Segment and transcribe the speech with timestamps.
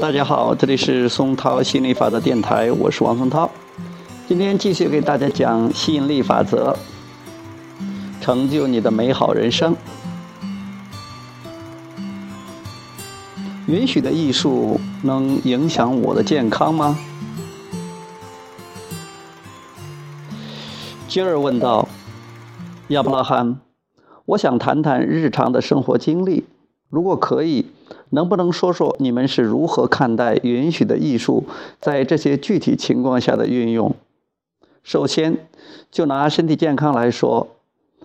[0.00, 3.50] 大家好，这里是松涛吸引力法则电台，我是王松涛。
[4.28, 6.76] 今天继续给大家讲吸引力法则，
[8.20, 9.74] 成就你的美好人生。
[13.66, 16.96] 允许的艺术能影响我的健康吗？
[21.08, 21.88] 吉尔问道
[22.88, 23.58] ：“亚伯拉罕，
[24.26, 26.44] 我想谈谈日常的生活经历，
[26.88, 27.66] 如果可以。”
[28.10, 31.44] 能不能说说你们是如何看待允许的艺术
[31.78, 33.94] 在这些具体情况下的运用？
[34.82, 35.46] 首先，
[35.90, 37.48] 就拿身体健康来说，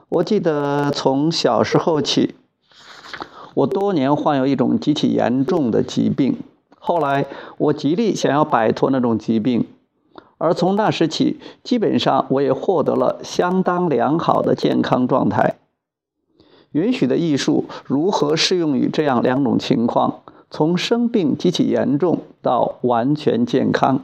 [0.10, 2.36] 我记得从小时候起，
[3.54, 6.36] 我多年患有一种极其严重的疾病。
[6.78, 7.26] 后来，
[7.58, 9.66] 我极力想要摆脱那种疾病，
[10.38, 15.56] 而从那时起，基本上我也获得了相当良好的健康状态。
[16.74, 20.20] 允许的艺术如何适用于这样两种情况？
[20.52, 24.04] 从生病极其严重到完全健康？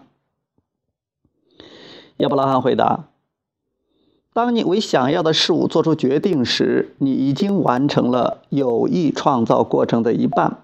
[2.17, 3.05] 亚伯拉罕回答
[4.33, 10.63] ：“当你为想要的事物做出决定时，你已经完成了有意创造过程的一半。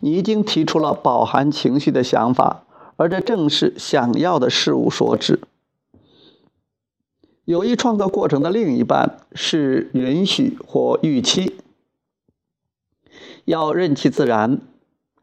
[0.00, 2.64] 你已经提出了饱含情绪的想法，
[2.96, 5.40] 而这正是想要的事物所指。”
[7.46, 11.54] 有意创造过程的另一半是允许或预期，
[13.44, 14.58] 要任其自然。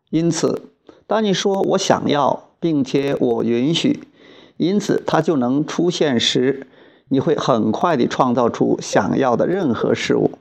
[0.09, 0.69] 因此，
[1.05, 4.07] 当你说我想要，并且我允许，
[4.55, 6.65] 因此它就能出现时，
[7.09, 10.31] 你会很快地创造出想要的任何事物。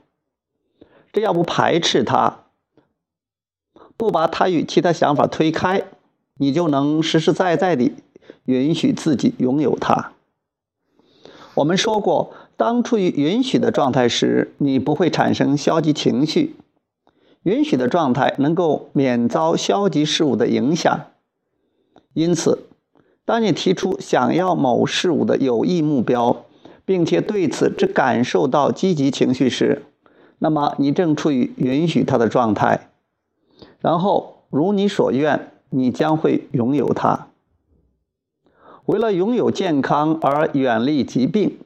[1.13, 2.45] 只要不排斥它，
[3.97, 5.83] 不把它与其他想法推开，
[6.35, 7.97] 你就能实实在在地
[8.45, 10.12] 允许自己拥有它。
[11.55, 16.57] 我们说过，当处于允许的状态时，你不会产生消极情绪。
[17.43, 21.07] 允许的状态能够免遭消极事物的影响。
[22.15, 22.67] 因此，
[23.25, 26.45] 当你提出想要某事物的有益目标，
[26.85, 29.83] 并且对此只感受到积极情绪时，
[30.39, 32.89] 那么你正处于允许它的状态。
[33.81, 37.29] 然后，如你所愿，你将会拥有它。
[38.93, 41.57] 为了拥有健康而远离疾病，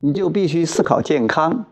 [0.00, 1.66] 你就必须思考健康。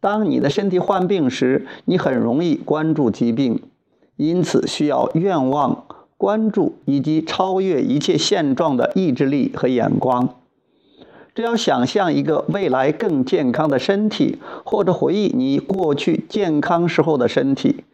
[0.00, 3.62] 当你的身体患病时，你很容易关注疾病，
[4.16, 5.86] 因此需要愿望、
[6.18, 10.28] 关注以及超越一切现状的意志力和眼光。
[11.34, 17.84] 只要想象一个未来更健康的身体，或者回忆你过去健康时候的身体，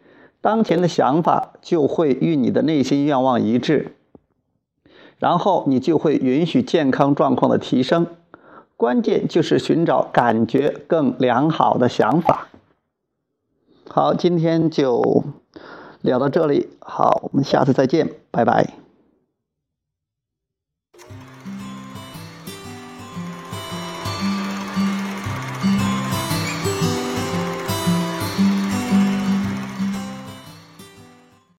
[0.41, 3.95] 当前的想法就会与你的内心愿望一致。
[5.23, 8.07] 然后你就会允许健康状况的提升，
[8.75, 12.49] 关键就是寻找感觉更良好的想法。
[13.87, 15.23] 好，今天就
[16.01, 18.82] 聊到这里，好，我们下次再见，拜拜。